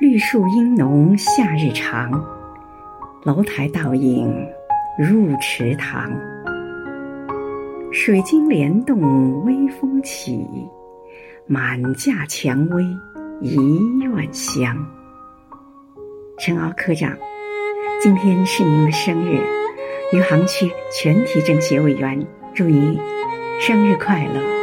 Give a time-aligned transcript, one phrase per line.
[0.00, 2.08] 绿树阴浓夏日长
[3.24, 4.32] 楼台倒影
[4.96, 6.08] 入池塘。
[7.90, 10.46] 水晶帘动微风起
[11.48, 12.84] 满架蔷薇
[13.40, 13.56] 一
[13.98, 14.76] 院香。
[16.38, 17.18] 陈敖科长
[18.00, 19.42] 今天是您的生日
[20.12, 22.24] 余杭区全体政协委员
[22.54, 22.96] 祝您
[23.58, 24.57] 生日快乐。